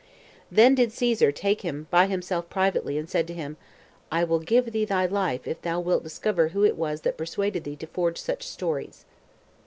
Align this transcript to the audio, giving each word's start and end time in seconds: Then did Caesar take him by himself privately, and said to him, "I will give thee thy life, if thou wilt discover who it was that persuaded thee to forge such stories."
Then 0.49 0.73
did 0.73 0.91
Caesar 0.93 1.31
take 1.31 1.61
him 1.61 1.85
by 1.91 2.07
himself 2.07 2.49
privately, 2.49 2.97
and 2.97 3.07
said 3.07 3.27
to 3.27 3.35
him, 3.35 3.57
"I 4.11 4.23
will 4.23 4.39
give 4.39 4.71
thee 4.71 4.83
thy 4.83 5.05
life, 5.05 5.47
if 5.47 5.61
thou 5.61 5.79
wilt 5.79 6.01
discover 6.01 6.47
who 6.47 6.65
it 6.65 6.75
was 6.75 7.01
that 7.01 7.19
persuaded 7.19 7.65
thee 7.65 7.75
to 7.75 7.85
forge 7.85 8.17
such 8.19 8.41
stories." 8.47 9.05